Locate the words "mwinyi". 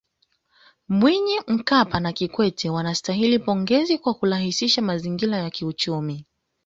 0.89-1.39